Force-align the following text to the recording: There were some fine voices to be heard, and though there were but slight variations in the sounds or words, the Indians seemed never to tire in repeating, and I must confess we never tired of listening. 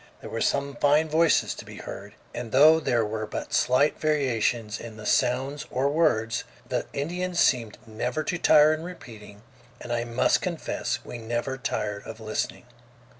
There 0.19 0.31
were 0.31 0.41
some 0.41 0.77
fine 0.77 1.09
voices 1.09 1.53
to 1.53 1.63
be 1.63 1.75
heard, 1.75 2.15
and 2.33 2.51
though 2.51 2.79
there 2.79 3.05
were 3.05 3.27
but 3.27 3.53
slight 3.53 3.99
variations 3.99 4.79
in 4.79 4.97
the 4.97 5.05
sounds 5.05 5.67
or 5.69 5.89
words, 5.89 6.43
the 6.67 6.87
Indians 6.91 7.39
seemed 7.39 7.77
never 7.85 8.23
to 8.23 8.39
tire 8.39 8.73
in 8.73 8.81
repeating, 8.81 9.43
and 9.79 9.93
I 9.93 10.03
must 10.05 10.41
confess 10.41 11.05
we 11.05 11.19
never 11.19 11.55
tired 11.55 12.01
of 12.07 12.19
listening. 12.19 12.65